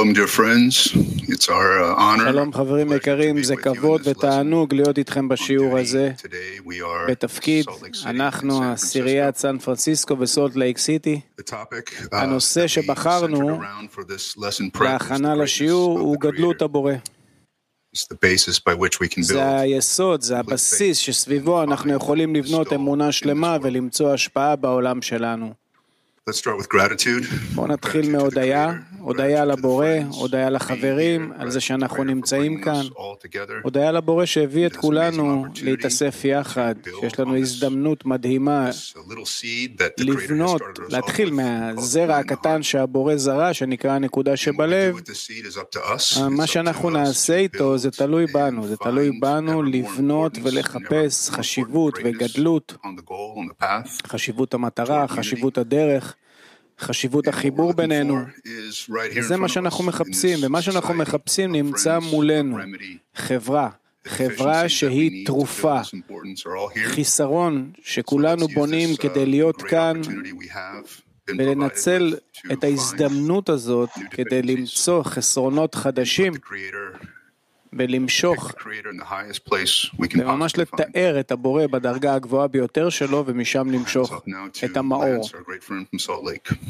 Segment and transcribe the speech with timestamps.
[0.00, 0.74] Shalom, dear friends.
[1.28, 2.32] It's our uh, honor.
[2.32, 6.12] שלום חברים יקרים, זה כבוד ותענוג להיות איתכם בשיעור הזה.
[6.18, 7.66] Today we are בתפקיד,
[8.06, 9.40] אנחנו San עשיריית Francisco.
[9.40, 11.20] סן פרנסיסקו וסולט לייק סיטי.
[11.40, 13.60] The topic, uh, הנושא שבחרנו
[14.80, 16.62] להכנה the לשיעור הוא גדלות.
[16.62, 16.92] הבורא.
[17.96, 19.58] It's the basis by which we can זה.
[19.58, 25.52] היסוד, זה הבסיס שסביבו אנחנו יכולים לבנות אמונה שלמה ולמצוא השפעה בעולם שלנו.
[27.54, 32.82] בואו נתחיל מהודיה, הודיה לבורא, הודיה לחברים, על זה שאנחנו נמצאים כאן.
[33.62, 38.70] הודיה לבורא שהביא את כולנו להתאסף יחד, שיש לנו הזדמנות מדהימה
[39.98, 44.96] לבנות, להתחיל מהזרע הקטן שהבורא זרע, שנקרא הנקודה שבלב.
[46.30, 52.76] מה שאנחנו נעשה איתו זה תלוי בנו, זה תלוי בנו לבנות ולחפש חשיבות וגדלות.
[54.06, 56.14] חשיבות המטרה, חשיבות הדרך,
[56.80, 58.18] חשיבות החיבור בינינו.
[59.16, 60.94] וזה מה שאנחנו מחפשים, ומה שאנחנו.
[60.94, 62.58] מחפשים נמצא מולנו.
[63.14, 63.68] חברה,
[64.06, 65.80] חברה שהיא תרופה.
[66.84, 70.00] חיסרון שכולנו בונים uh, כדי להיות כאן
[71.38, 72.14] ולנצל
[72.52, 74.42] את ההזדמנות הזאת כדי.
[74.42, 76.32] למצוא חסרונות חדשים
[77.72, 78.52] ולמשוך
[80.14, 80.56] וממש.
[80.56, 84.22] לתאר את הבורא בדרגה הגבוהה ביותר שלו ומשם למשוך
[84.64, 85.28] את המאור.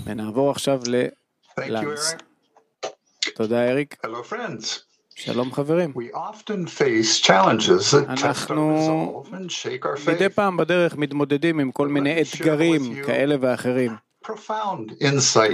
[0.05, 2.15] ונעבור עכשיו Thank you, ללאנס.
[2.15, 2.89] Eric.
[3.35, 3.97] תודה אריק.
[4.07, 4.67] Hello, friends.
[5.15, 5.93] שלום חברים.
[5.97, 10.29] We often face challenges that test our אנחנו resolve and shake our מדי faith.
[10.35, 13.93] פעם בדרך מתמודדים עם כל מיני אתגרים כאלה ואחרים,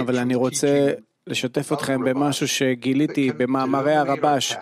[0.01, 0.91] אבל אני רוצה
[1.27, 4.55] לשתף אתכם במשהו שגיליתי במאמרי הרבש,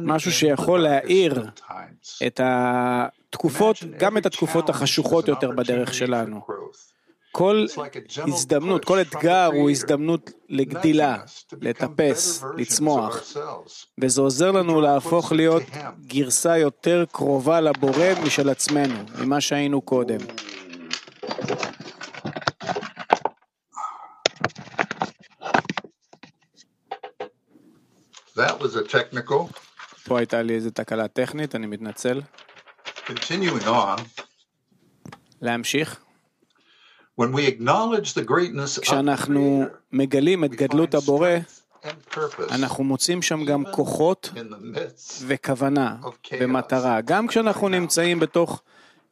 [0.00, 1.46] משהו שיכול להאיר.
[2.26, 6.40] את התקופות, גם את התקופות החשוכות יותר בדרך שלנו.
[7.32, 7.66] כל
[8.26, 11.16] הזדמנות, כל אתגר הוא הזדמנות לגדילה,
[11.60, 13.22] לטפס, לצמוח.
[14.00, 15.62] וזה עוזר לנו להפוך להיות
[16.06, 20.18] גרסה יותר קרובה לבורא משל עצמנו, ממה שהיינו קודם.
[28.36, 29.58] That was a technical.
[30.04, 32.22] פה הייתה לי איזו תקלה טכנית, אני מתנצל.
[33.06, 34.02] Continuing on,
[35.42, 36.00] להמשיך.
[37.20, 41.28] when we acknowledge the greatness כשאנחנו מגלים את גדלות הבורא,
[42.50, 45.96] אנחנו מוצאים שם גם כוחות in the midst וכוונה
[46.40, 48.62] ומטרה, גם כשאנחנו נמצאים בתוך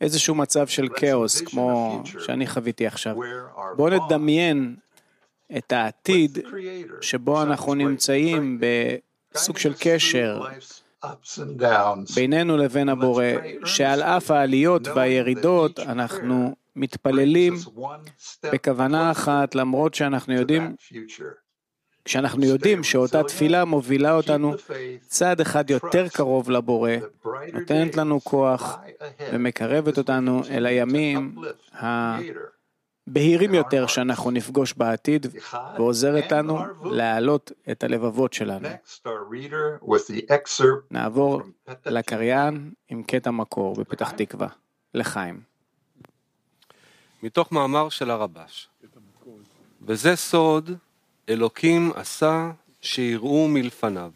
[0.00, 3.16] איזשהו מצב של כאוס, כמו שאני חוויתי עכשיו.
[3.76, 4.76] בואו נדמיין
[5.56, 6.38] את העתיד
[7.00, 9.13] שבו אנחנו נמצאים right?
[9.36, 10.40] Guiding של קשר.
[12.14, 13.24] בינינו לבין הבורא,
[13.64, 17.54] שעל אף העליות והירידות אנחנו מתפללים
[18.52, 20.74] בכוונה אחת, למרות שאנחנו יודעים.
[22.04, 24.54] כשאנחנו יודעים שאותה תפילה מובילה אותנו
[25.06, 26.90] צעד אחד יותר קרוב לבורא,
[27.52, 28.78] נותנת לנו כוח
[29.32, 31.36] ומקרבת אותנו אל הימים
[31.74, 32.18] ה-.
[33.06, 35.26] בהירים יותר שאנחנו נפגוש בעתיד,
[35.76, 36.58] ועוזרת לנו.
[36.84, 38.68] להעלות את הלבבות שלנו.
[40.90, 41.42] נעבור
[41.86, 44.48] לקריין עם קטע מקור בפתח תקווה.
[44.94, 45.40] לחיים.
[47.22, 48.68] מתוך מאמר של הרבש.
[49.82, 50.70] וזה סוד
[51.28, 54.10] אלוקים עשה שיראו מלפניו.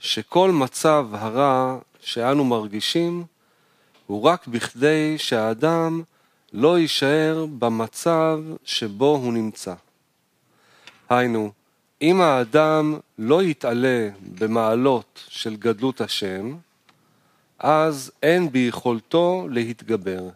[0.00, 3.24] שכל מצב הרע שאנו מרגישים
[4.06, 6.02] הוא רק בכדי שהאדם
[6.52, 9.74] לא יישאר במצב שבו הוא נמצא.
[11.08, 11.52] היינו,
[12.02, 14.08] אם האדם לא יתעלה
[14.38, 16.56] במעלות של גדלות השם,
[17.58, 20.28] אז אין ביכולתו להתגבר.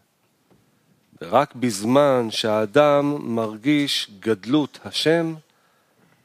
[1.22, 5.34] ורק בזמן שהאדם מרגיש גדלות השם,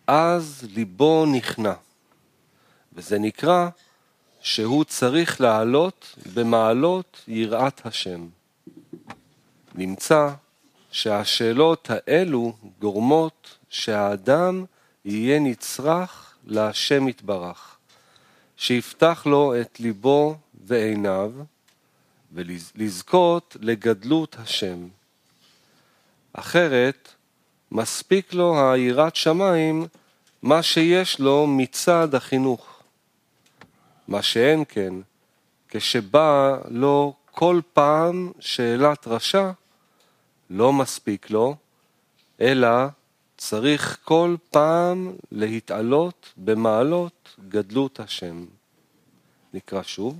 [0.08, 1.74] אז ליבו נכנע.
[2.94, 3.70] וזה נקרא
[4.42, 8.28] שהוא צריך לעלות במעלות יראת השם.
[9.78, 10.30] נמצא
[10.92, 14.66] שהשאלות האלו גורמות שהאדם
[15.06, 17.78] יהיה נצרך להשם יתברך,
[18.58, 20.36] שיפתח לו את ליבו
[20.66, 21.32] ועיניו,
[22.34, 24.88] ולזכות לגדלות השם.
[26.34, 27.14] אחרת,
[27.72, 29.88] מספיק לו היראת שמיים
[30.42, 32.82] מה שיש לו מצד החינוך.
[34.08, 34.94] מה שאין כן,
[35.70, 39.52] כשבא לו כל פעם שאלת רשע,
[40.50, 41.56] לא מספיק לו,
[42.42, 42.70] אלא
[43.38, 48.46] צריך כל פעם להתעלות במעלות גדלות השם.
[49.54, 50.20] נקרא שוב.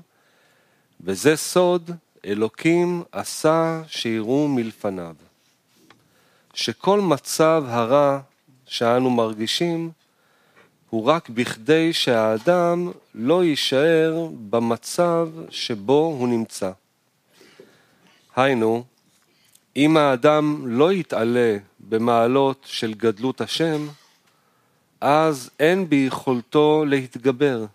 [1.02, 1.92] וזה סוד
[2.26, 5.16] אלוקים עשה שיראו מלפניו.
[6.54, 8.20] שכל מצב הרע
[8.66, 9.92] שאנו מרגישים
[10.90, 16.72] הוא רק בכדי שהאדם לא יישאר במצב שבו הוא נמצא.
[18.36, 18.84] היינו,
[19.78, 23.88] אם האדם לא יתעלה במעלות של גדלות השם,
[25.02, 27.66] אז אין ביכולתו להתגבר.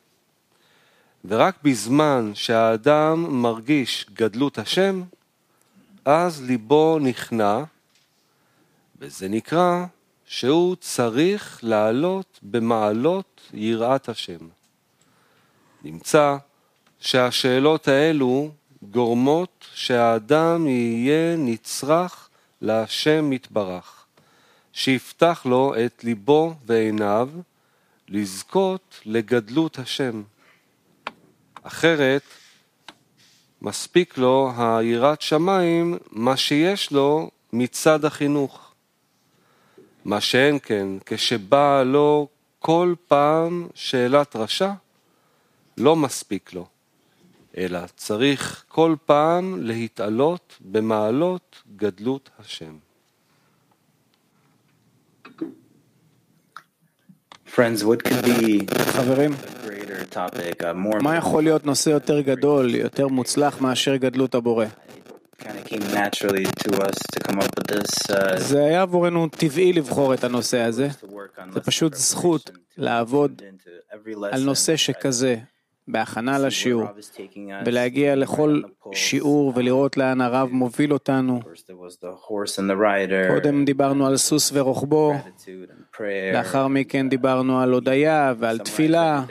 [1.25, 5.03] ורק בזמן שהאדם מרגיש גדלות השם,
[6.05, 7.63] אז ליבו נכנע,
[8.99, 9.85] וזה נקרא
[10.27, 14.49] שהוא צריך לעלות במעלות יראת השם.
[15.85, 16.37] נמצא
[17.01, 18.51] שהשאלות האלו
[18.83, 22.29] גורמות שהאדם יהיה נצרך
[22.61, 24.05] להשם יתברך,
[24.73, 27.29] שיפתח לו את ליבו ועיניו
[28.09, 30.23] לזכות לגדלות השם.
[31.63, 32.23] אחרת,
[33.63, 38.73] מספיק לו היראת שמיים מה שיש לו מצד החינוך.
[40.05, 42.29] מה שאין כן, כשבאה לו
[42.59, 44.73] כל פעם שאלת רשע,
[45.79, 46.67] לא מספיק לו,
[47.57, 52.77] אלא צריך כל פעם להתעלות במעלות גדלות השם.
[57.47, 62.75] Friends, what could be חברים, a greater topic, more מה יכול להיות נושא יותר גדול,
[62.75, 64.67] יותר מוצלח מאשר גדלות הבורא?
[68.11, 70.89] uh, זה היה עבורנו טבעי לבחור את הנושא הזה.
[71.53, 73.43] זה פשוט זכות לעבוד
[74.33, 75.37] על נושא שכזה,
[75.89, 76.85] בהכנה לשיעור,
[77.67, 78.61] ולהגיע לכל.
[78.95, 81.41] שיעור ולראות לאן הרב מוביל אותנו.
[83.29, 85.15] קודם דיברנו על סוס ורוחבו,
[86.33, 89.25] לאחר מכן דיברנו על הודיה ועל תפילה,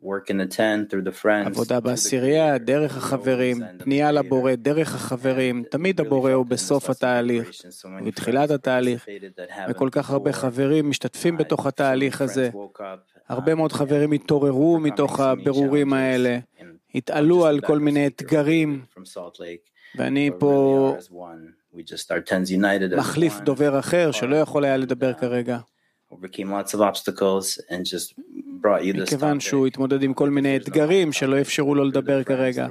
[0.00, 4.12] everything just as work in the tent through the friends, עבודה בעשירייה, דרך החברים, פנייה.
[4.12, 7.50] לבורא, דרך החברים, תמיד הבורא הוא בסוף התהליך,
[8.00, 9.06] ובתחילת התהליך,
[9.68, 12.50] וכל כך הרבה חברים משתתפים בתוך התהליך הזה.
[13.28, 16.38] הרבה מאוד חברים התעוררו מתוך הבירורים האלה,
[16.94, 18.84] התעלו על כל מיני אתגרים,
[19.96, 20.96] ואני פה
[22.96, 25.58] מחליף דובר אחר שלא יכול היה לדבר כרגע,
[28.94, 32.66] מכיוון שהוא התמודד עם כל מיני אתגרים שלא אפשרו לו לדבר כרגע.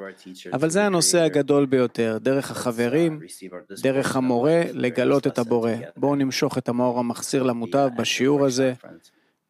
[0.53, 3.20] אבל זה הנושא הגדול ביותר, דרך החברים,
[3.84, 5.72] דרך המורה, לגלות את הבורא.
[5.98, 8.74] בואו נמשוך את המאור המחסיר למוטב בשיעור הזה,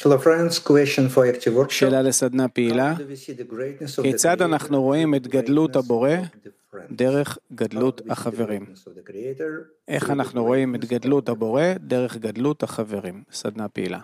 [1.70, 5.16] שאלה לסדנה פעילה, How do we see the greatness of the כיצד Creator אנחנו רואים
[5.16, 6.94] את גדלות greatness הבורא of the friends?
[6.94, 8.64] דרך How גדלות do we see the החברים?
[8.64, 9.44] greatness of the Creator
[9.88, 13.24] איך אנחנו רואים את greatness גדלות of the הבורא דרך גדלות החברים?
[13.32, 14.00] סדנה פעילה.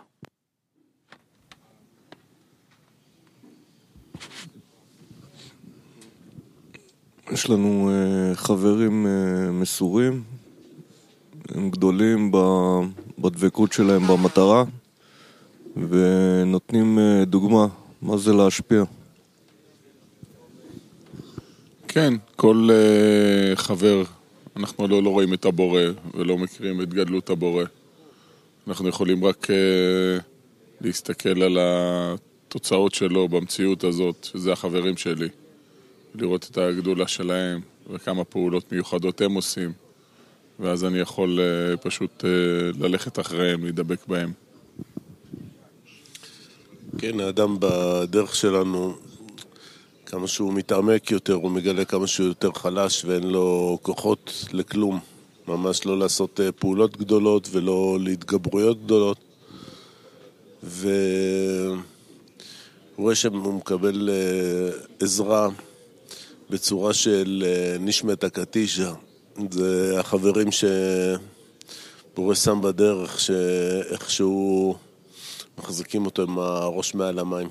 [7.32, 10.24] יש לנו אה, חברים אה, מסורים,
[11.56, 12.32] הם גדולים
[13.20, 14.64] בדבקות שלהם במטרה
[15.90, 17.68] ונותנים אה, דוגמה
[18.02, 18.84] מה זה להשפיע.
[21.88, 24.04] כן, כל uh, חבר,
[24.58, 25.82] אנחנו לא, לא רואים את הבורא
[26.14, 27.64] ולא מכירים את גדלות הבורא.
[28.68, 30.24] אנחנו יכולים רק uh,
[30.82, 35.28] להסתכל על התוצאות שלו במציאות הזאת, שזה החברים שלי.
[36.16, 39.72] לראות את הגדולה שלהם וכמה פעולות מיוחדות הם עושים,
[40.60, 44.32] ואז אני יכול uh, פשוט uh, ללכת אחריהם, להידבק בהם.
[47.00, 48.94] כן, האדם בדרך שלנו,
[50.06, 55.00] כמה שהוא מתעמק יותר, הוא מגלה כמה שהוא יותר חלש ואין לו כוחות לכלום.
[55.48, 59.18] ממש לא לעשות אה, פעולות גדולות ולא להתגברויות גדולות.
[60.64, 61.78] והוא
[62.98, 65.50] רואה שהוא מקבל אה, עזרה
[66.50, 68.94] בצורה של אה, נשמת הקטישה.
[69.52, 74.76] זה החברים שבורא שם בדרך, שאיכשהו
[75.58, 77.48] מחזיקים אותו עם הראש מעל המים.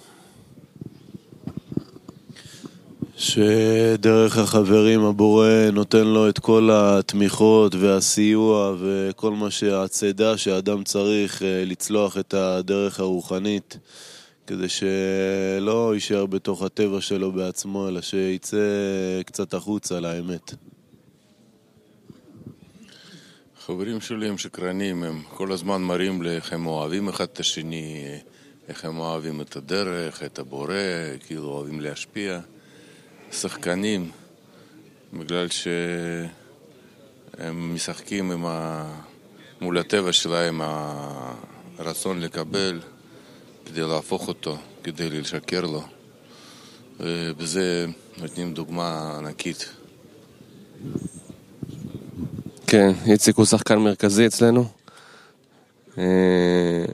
[3.16, 11.62] שדרך החברים הבורא נותן לו את כל התמיכות והסיוע וכל מה שהצידה שהאדם צריך אה,
[11.66, 13.78] לצלוח את הדרך הרוחנית
[14.46, 18.56] כדי שלא יישאר בתוך הטבע שלו בעצמו אלא שיצא
[19.26, 20.54] קצת החוצה לאמת.
[23.66, 28.04] חברים שלי הם שקרנים, הם כל הזמן מראים לי איך הם אוהבים אחד את השני,
[28.68, 30.74] איך הם אוהבים את הדרך, את הבורא,
[31.26, 32.40] כאילו אוהבים להשפיע.
[33.32, 34.10] שחקנים,
[35.12, 36.30] בגלל שהם
[37.74, 38.84] משחקים עם ה...
[39.60, 40.60] מול הטבע שלהם,
[41.78, 42.80] הרצון לקבל,
[43.66, 45.82] כדי להפוך אותו, כדי לשקר לו.
[47.00, 47.86] ובזה
[48.18, 49.68] נותנים דוגמה ענקית.
[52.66, 54.64] כן, איציק הוא שחקן מרכזי אצלנו.
[55.98, 56.84] אה,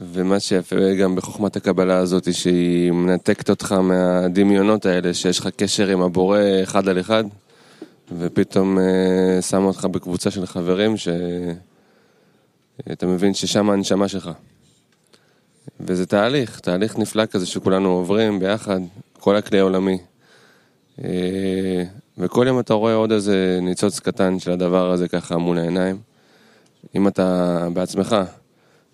[0.00, 6.02] ומה שיפה גם בחוכמת הקבלה הזאת, שהיא מנתקת אותך מהדמיונות האלה, שיש לך קשר עם
[6.02, 7.24] הבורא אחד על אחד,
[8.18, 14.30] ופתאום אה, שמה אותך בקבוצה של חברים, שאתה מבין ששם הנשמה שלך.
[15.80, 18.80] וזה תהליך, תהליך נפלא כזה שכולנו עוברים ביחד,
[19.20, 19.98] כל הכלי העולמי.
[22.18, 25.98] וכל יום אתה רואה עוד איזה ניצוץ קטן של הדבר הזה ככה מול העיניים.
[26.94, 28.16] אם אתה בעצמך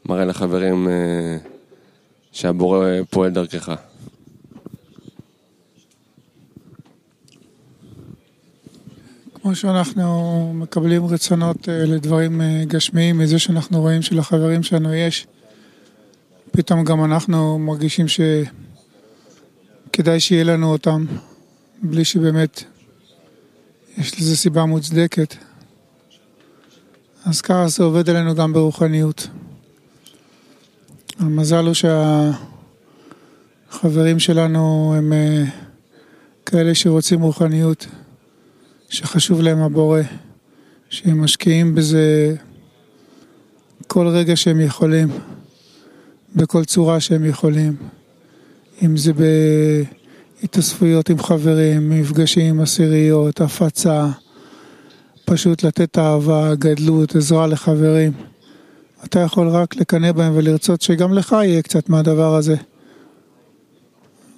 [0.04, 1.36] מראה לחברים אה,
[2.32, 3.74] שהבורא פועל דרכך.
[9.42, 15.26] כמו שאנחנו מקבלים רצונות אה, לדברים אה, גשמיים מזה שאנחנו רואים שלחברים שלנו יש,
[16.50, 18.06] פתאום גם אנחנו מרגישים
[19.88, 21.06] שכדאי שיהיה לנו אותם,
[21.82, 22.64] בלי שבאמת
[23.98, 25.34] יש לזה סיבה מוצדקת.
[27.24, 29.28] אז ככה זה עובד עלינו גם ברוחניות.
[31.18, 31.74] המזל הוא
[33.72, 35.44] שהחברים שלנו הם אה,
[36.46, 37.86] כאלה שרוצים רוחניות,
[38.88, 40.00] שחשוב להם הבורא,
[40.90, 42.34] שהם משקיעים בזה
[43.86, 45.08] כל רגע שהם יכולים,
[46.36, 47.76] בכל צורה שהם יכולים,
[48.82, 49.12] אם זה
[50.40, 54.06] בהתאספויות עם חברים, מפגשים עם עשיריות, הפצה,
[55.24, 58.12] פשוט לתת אהבה, גדלות, עזרה לחברים.
[59.04, 62.56] אתה יכול רק לקנא בהם ולרצות שגם לך יהיה קצת מהדבר הזה.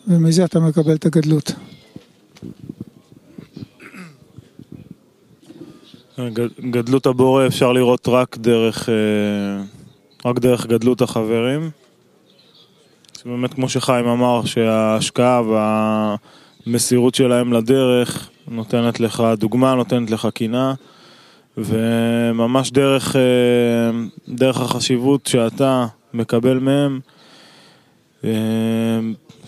[0.09, 1.53] ומזה אתה מקבל את הגדלות.
[6.71, 8.89] גדלות הבורא אפשר לראות רק דרך,
[10.25, 11.71] רק דרך גדלות החברים.
[13.27, 15.43] באמת כמו שחיים אמר, שההשקעה
[16.67, 20.75] והמסירות שלהם לדרך נותנת לך דוגמה, נותנת לך קינה.
[21.57, 23.17] וממש דרך,
[24.29, 27.01] דרך החשיבות שאתה מקבל מהם,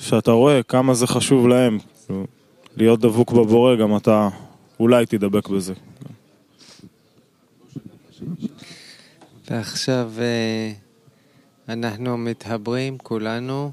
[0.00, 1.78] שאתה רואה כמה זה חשוב להם.
[2.76, 4.28] להיות דבוק בבורא, גם אתה
[4.80, 5.74] אולי תדבק בזה.
[9.50, 10.12] ועכשיו
[11.68, 13.72] אנחנו מתחברים כולנו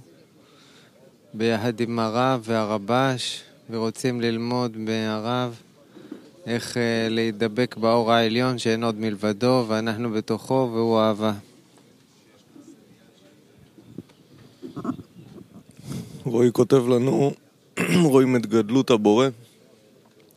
[1.33, 5.55] ביחד עם הרב והרבש ורוצים ללמוד מהרב
[6.45, 6.77] איך
[7.09, 11.33] להידבק באור העליון שאין עוד מלבדו ואנחנו בתוכו והוא אהבה.
[16.25, 17.31] רועי כותב לנו,
[18.11, 19.27] רואים את גדלות הבורא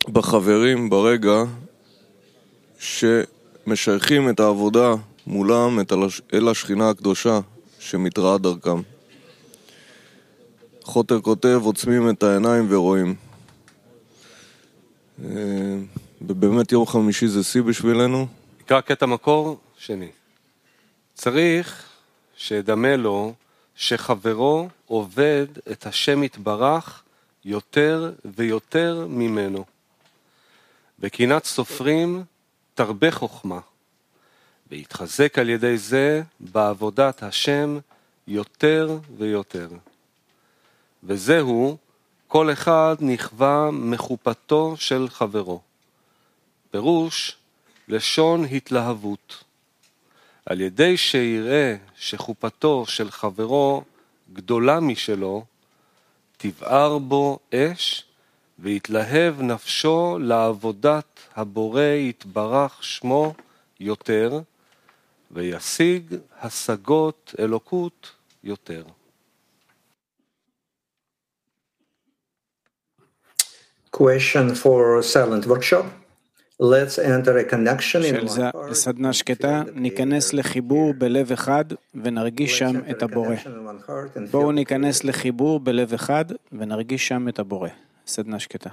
[0.07, 1.43] בחברים ברגע
[2.79, 4.95] שמשייכים את העבודה
[5.27, 5.79] מולם
[6.33, 7.39] אל השכינה הקדושה
[7.79, 8.81] שמתראה דרכם.
[10.83, 13.15] חוטר כותב, עוצמים את העיניים ורואים.
[16.21, 18.27] ובאמת יום חמישי זה שיא בשבילנו.
[18.61, 20.09] נקרא קטע מקור שני.
[21.13, 21.83] צריך
[22.35, 23.33] שידמה לו
[23.75, 27.03] שחברו עובד את השם יתברך
[27.45, 29.65] יותר ויותר ממנו.
[30.99, 32.23] בקינת סופרים
[32.73, 33.59] תרבה חוכמה,
[34.71, 37.79] ויתחזק על ידי זה בעבודת השם
[38.27, 39.69] יותר ויותר.
[41.03, 41.77] וזהו
[42.27, 45.61] כל אחד נכווה מחופתו של חברו.
[46.71, 47.35] פירוש
[47.87, 49.43] לשון התלהבות.
[50.45, 53.83] על ידי שיראה שחופתו של חברו
[54.33, 55.45] גדולה משלו,
[56.37, 58.03] תבער בו אש
[58.59, 63.33] ויתלהב נפשו לעבודת הבורא יתברך שמו
[63.79, 64.39] יותר,
[65.35, 68.11] וישיג השגות אלוקות
[68.43, 68.83] יותר.
[73.95, 75.85] Question for silent workshop.
[76.59, 78.73] Let's enter a connection in one heart.
[78.73, 81.65] סדנה שקטה, ניכנס לחיבור בלב אחד
[82.03, 83.35] ונרגיש שם את הבורא.
[84.31, 87.69] בואו ניכנס לחיבור בלב אחד ונרגיש שם את הבורא.
[88.07, 88.69] סדנה שקטה.